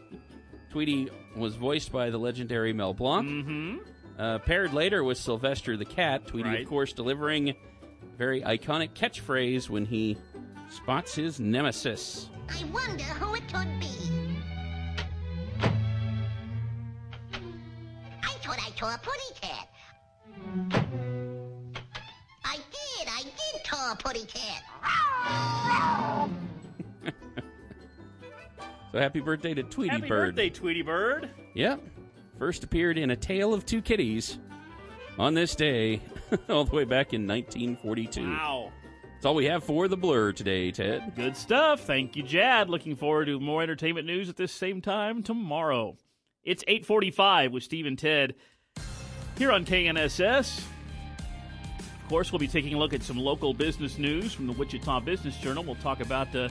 [0.71, 3.29] Tweety was voiced by the legendary Mel Blanc.
[3.29, 3.92] Mm-hmm.
[4.19, 6.63] Uh, paired later with Sylvester the Cat, Tweety, Right.
[6.63, 7.55] of course, delivering a
[8.19, 10.17] very iconic catchphrase when he
[10.71, 12.29] spots his nemesis.
[12.49, 13.89] I wonder who it could be.
[18.23, 19.69] I thought I saw a putty cat.
[22.45, 24.63] I did, I did saw a putty cat.
[28.93, 30.19] So happy birthday to Tweety Happy Bird.
[30.37, 31.31] Happy birthday, Tweety Bird.
[31.55, 31.81] Yep.
[32.43, 34.41] First appeared in A Tale of Two Kitties
[35.17, 36.01] on this day,
[36.49, 38.21] all the way back in 1942.
[38.21, 38.73] Wow.
[39.15, 41.15] That's all we have for the blur today, Ted.
[41.15, 41.85] Good stuff.
[41.85, 42.69] Thank you, Jad.
[42.69, 45.97] Looking forward to more entertainment news at this same time tomorrow.
[46.43, 48.35] It's 845 with Steve and Ted
[49.39, 50.65] here on KNSS.
[51.79, 54.99] Of course, we'll be taking a look at some local business news from the Wichita
[54.99, 55.63] Business Journal.
[55.63, 56.49] We'll talk about uh,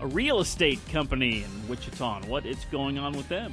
[0.00, 3.52] a real estate company in Wichita and what it's going on with them.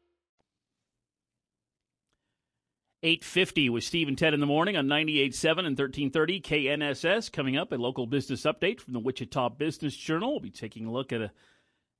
[3.03, 7.31] 850 with Steve and Ted in the morning on 98.7 and 1330 KNSS.
[7.31, 10.33] Coming up, a local business update from the Wichita Business Journal.
[10.33, 11.31] We'll be taking a look at a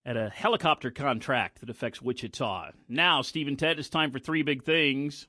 [0.05, 2.71] at a helicopter contract that affects Wichita.
[2.87, 5.27] Now, Steve and Ted, it's time for three big things.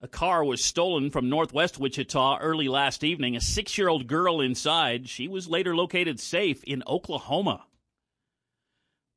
[0.00, 3.36] A car was stolen from northwest Wichita early last evening.
[3.36, 5.08] A six year old girl inside.
[5.08, 7.64] She was later located safe in Oklahoma.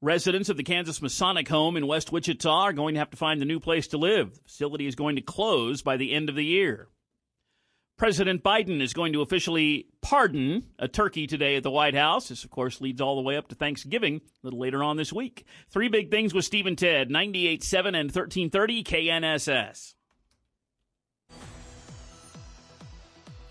[0.01, 3.41] Residents of the Kansas Masonic home in West Wichita are going to have to find
[3.41, 4.35] a new place to live.
[4.35, 6.87] The facility is going to close by the end of the year.
[7.97, 12.29] President Biden is going to officially pardon a turkey today at the White House.
[12.29, 15.11] This, of course, leads all the way up to Thanksgiving a little later on this
[15.11, 15.47] week.
[15.71, 19.95] Three big things with Steve and Ted, 98.7 and 1330 KNSS.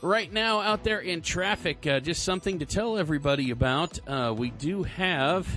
[0.01, 3.99] Right now, out there in traffic, uh, just something to tell everybody about.
[4.07, 5.49] Uh, we do have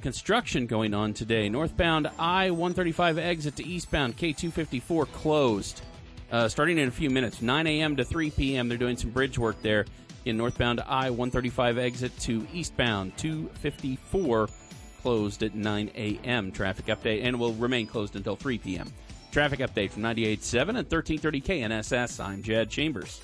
[0.00, 1.48] construction going on today.
[1.48, 5.82] Northbound I 135 exit to eastbound K 254 closed.
[6.30, 7.96] Uh, starting in a few minutes, 9 a.m.
[7.96, 8.68] to 3 p.m.
[8.68, 9.84] They're doing some bridge work there
[10.24, 14.48] in northbound I 135 exit to eastbound 254
[15.02, 16.52] closed at 9 a.m.
[16.52, 18.90] Traffic update and will remain closed until 3 p.m.
[19.32, 22.24] Traffic update from 98.7 and 1330 KNSS.
[22.24, 23.20] I'm Jed Chambers.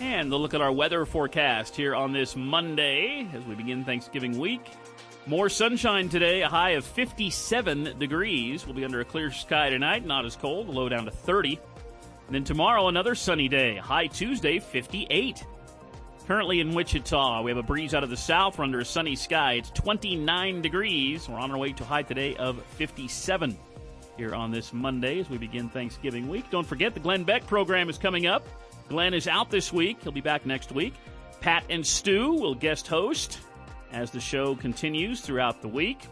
[0.00, 4.38] And the look at our weather forecast here on this Monday as we begin Thanksgiving
[4.38, 4.62] week.
[5.30, 8.66] More sunshine today, a high of 57 degrees.
[8.66, 11.56] We'll be under a clear sky tonight, not as cold, low down to 30.
[12.26, 15.44] And then tomorrow, another sunny day, high Tuesday, 58.
[16.26, 18.58] Currently in Wichita, we have a breeze out of the south.
[18.58, 19.52] We're under a sunny sky.
[19.52, 21.28] It's 29 degrees.
[21.28, 23.56] We're on our way to high today of 57
[24.16, 26.50] here on this Monday as we begin Thanksgiving week.
[26.50, 28.44] Don't forget, the Glenn Beck program is coming up.
[28.88, 30.02] Glenn is out this week.
[30.02, 30.94] He'll be back next week.
[31.40, 33.38] Pat and Stu will guest host
[33.92, 36.06] as the show continues throughout the week.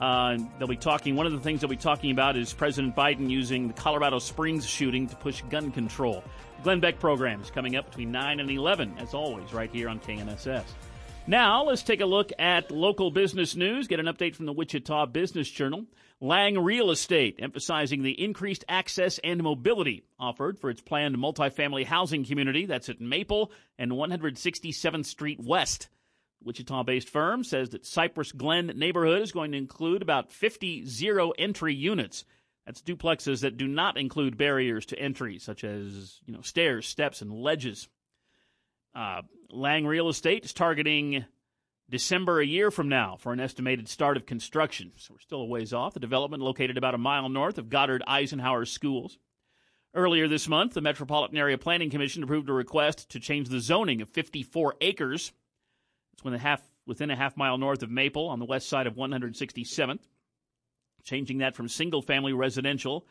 [0.00, 1.14] Uh, they'll be talking.
[1.14, 4.66] One of the things they'll be talking about is President Biden using the Colorado Springs
[4.66, 6.24] shooting to push gun control.
[6.62, 10.00] Glenn Beck program is coming up between 9 and 11, as always, right here on
[10.00, 10.64] KNSS.
[11.26, 15.06] Now, let's take a look at local business news, get an update from the Wichita
[15.06, 15.86] Business Journal.
[16.20, 22.24] Lang Real Estate emphasizing the increased access and mobility offered for its planned multifamily housing
[22.24, 25.88] community that's at Maple and 167th Street West.
[26.44, 31.30] Wichita based firm says that Cypress Glen neighborhood is going to include about 50 zero
[31.38, 32.24] entry units.
[32.66, 37.20] That's duplexes that do not include barriers to entry, such as you know stairs, steps,
[37.20, 37.88] and ledges.
[38.94, 41.24] Uh, Lang Real Estate is targeting
[41.90, 44.92] December a year from now for an estimated start of construction.
[44.96, 45.94] So we're still a ways off.
[45.94, 49.18] The development located about a mile north of Goddard Eisenhower Schools.
[49.94, 54.00] Earlier this month, the Metropolitan Area Planning Commission approved a request to change the zoning
[54.00, 55.32] of 54 acres
[56.12, 58.86] it's within a half, within a half mile north of Maple on the west side
[58.86, 60.00] of 167th,
[61.02, 63.06] changing that from single family residential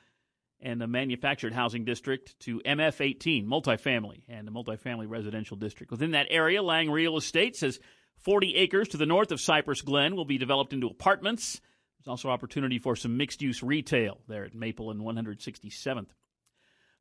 [0.62, 5.92] and a manufactured housing district to MF 18, multifamily, and a multifamily residential district.
[5.92, 7.80] Within that area, Lang Real Estate says
[8.20, 11.60] 40 acres to the north of Cypress Glen will be developed into apartments.
[11.98, 16.10] There's also opportunity for some mixed use retail there at Maple and 167th.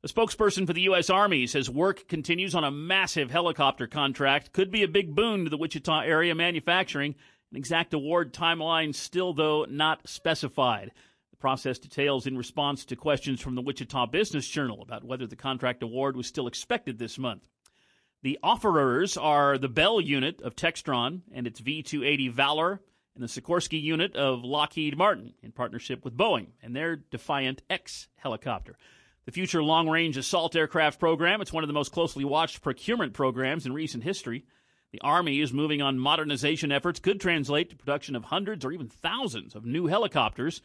[0.03, 1.11] A spokesperson for the U.S.
[1.11, 4.51] Army says work continues on a massive helicopter contract.
[4.51, 7.13] Could be a big boon to the Wichita area manufacturing.
[7.51, 10.91] An exact award timeline still, though, not specified.
[11.29, 15.35] The process details in response to questions from the Wichita Business Journal about whether the
[15.35, 17.47] contract award was still expected this month.
[18.23, 22.81] The offerers are the Bell unit of Textron and its V 280 Valor
[23.13, 28.07] and the Sikorsky unit of Lockheed Martin in partnership with Boeing and their Defiant X
[28.15, 28.77] helicopter.
[29.31, 33.13] The Future Long Range Assault Aircraft Program, it's one of the most closely watched procurement
[33.13, 34.43] programs in recent history.
[34.91, 38.89] The Army is moving on modernization efforts, could translate to production of hundreds or even
[38.89, 40.61] thousands of new helicopters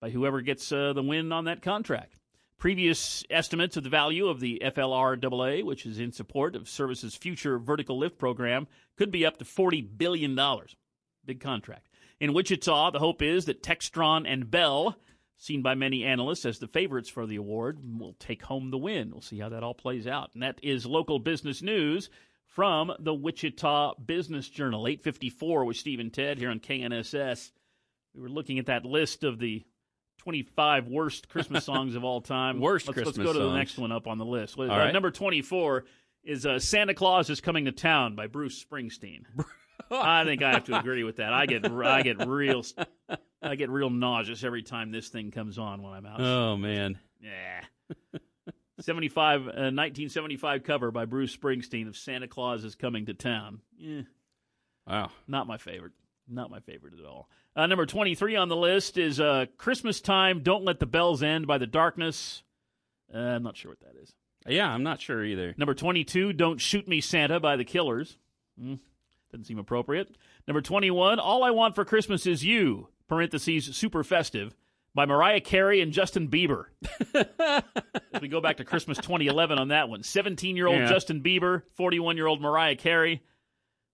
[0.00, 2.16] by whoever gets uh, the win on that contract.
[2.58, 7.56] Previous estimates of the value of the FLRAA, which is in support of Service's future
[7.56, 8.66] vertical lift program,
[8.96, 10.36] could be up to $40 billion.
[11.24, 11.86] Big contract.
[12.18, 14.96] In Wichita, the hope is that Textron and Bell
[15.38, 19.10] seen by many analysts as the favorites for the award, will take home the win.
[19.10, 20.30] We'll see how that all plays out.
[20.34, 22.10] And that is local business news
[22.44, 24.86] from the Wichita Business Journal.
[24.86, 27.52] 854 with Steve and Ted here on KNSS.
[28.14, 29.64] We were looking at that list of the
[30.18, 32.60] 25 worst Christmas songs of all time.
[32.60, 33.52] worst let's, Christmas Let's go to songs.
[33.52, 34.58] the next one up on the list.
[34.58, 34.92] Uh, right.
[34.92, 35.84] Number 24
[36.24, 39.22] is uh, Santa Claus is Coming to Town by Bruce Springsteen.
[39.90, 41.32] I think I have to agree with that.
[41.32, 42.62] I get I get real
[43.42, 46.20] I get real nauseous every time this thing comes on when I'm out.
[46.20, 46.98] Oh man.
[47.20, 47.62] Yeah.
[48.80, 53.60] 75 uh, 1975 cover by Bruce Springsteen of Santa Claus is Coming to Town.
[53.76, 54.02] Yeah.
[54.86, 55.10] Wow.
[55.26, 55.92] Not my favorite.
[56.28, 57.28] Not my favorite at all.
[57.56, 61.46] Uh, number 23 on the list is uh, Christmas Time Don't Let the Bells End
[61.46, 62.42] by The Darkness.
[63.12, 64.14] Uh, I'm not sure what that is.
[64.46, 65.54] Yeah, I'm not sure either.
[65.58, 68.16] Number 22, Don't Shoot Me Santa by The Killers.
[68.60, 68.74] Hmm,
[69.30, 70.16] doesn't seem appropriate.
[70.46, 74.54] Number 21, All I Want for Christmas Is You, parentheses, super festive,
[74.94, 76.64] by Mariah Carey and Justin Bieber.
[77.38, 80.02] As we go back to Christmas 2011 on that one.
[80.02, 80.88] 17 year old Yeah.
[80.88, 83.22] Justin Bieber, 41 year old Mariah Carey.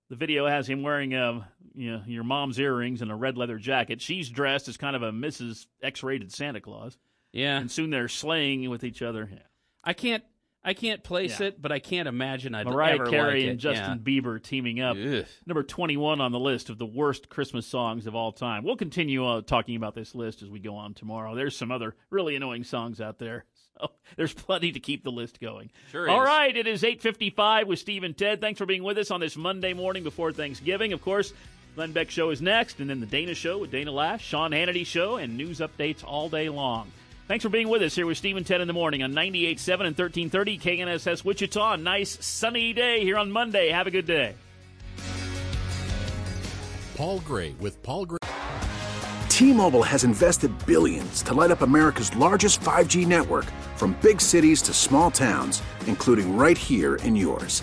[0.08, 3.58] The video has him wearing uh, you know, your mom's earrings and a red leather
[3.58, 4.00] jacket.
[4.00, 5.66] She's dressed as kind of a Mrs.
[5.82, 6.96] X rated Santa Claus.
[7.32, 7.58] Yeah.
[7.58, 9.28] And soon they're slaying with each other.
[9.32, 9.38] Yeah.
[9.82, 10.22] I can't
[10.64, 11.48] I can't place Yeah.
[11.48, 13.50] it, but I can't imagine I'd Mariah ever Carey like it.
[13.50, 14.96] and Justin Bieber teaming up.
[14.96, 15.26] Ugh.
[15.46, 18.64] Number 21 on the list of the worst Christmas songs of all time.
[18.64, 21.34] We'll continue uh, talking about this list as we go on tomorrow.
[21.34, 23.44] There's some other really annoying songs out there.
[23.80, 25.68] So there's plenty to keep the list going.
[25.90, 26.26] Sure All is.
[26.28, 28.40] right, it is 8:55 with Steve and Ted.
[28.40, 30.92] Thanks for being with us on this Monday morning before Thanksgiving.
[30.92, 31.32] Of course,
[31.74, 34.86] Glenn Beck show is next, and then the Dana show with Dana Loesch, Sean Hannity
[34.86, 36.92] show, and news updates all day long.
[37.26, 39.72] Thanks for being with us here with Steve and Ted in the morning on 98.7
[39.86, 41.72] and 1330 KNSS Wichita.
[41.72, 43.70] A nice sunny day here on Monday.
[43.70, 44.34] Have a good day.
[46.96, 48.18] Paul Gray with Paul Gray.
[49.30, 53.46] T-Mobile has invested billions to light up America's largest 5G network
[53.76, 57.62] from big cities to small towns, including right here in yours.